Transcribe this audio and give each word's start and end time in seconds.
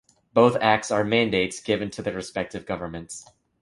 Both 0.33 0.57
acts 0.61 0.89
are 0.89 1.03
mandates 1.03 1.59
given 1.59 1.91
to 1.91 2.01
their 2.01 2.15
respective 2.15 2.65
governments. 2.65 3.23